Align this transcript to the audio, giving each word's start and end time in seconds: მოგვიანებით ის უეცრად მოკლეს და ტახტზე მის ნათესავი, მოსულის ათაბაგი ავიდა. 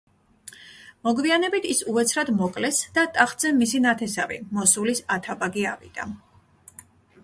მოგვიანებით 1.07 1.67
ის 1.73 1.83
უეცრად 1.91 2.33
მოკლეს 2.39 2.81
და 2.97 3.05
ტახტზე 3.19 3.55
მის 3.61 3.79
ნათესავი, 3.89 4.43
მოსულის 4.59 5.07
ათაბაგი 5.19 5.73
ავიდა. 5.79 6.13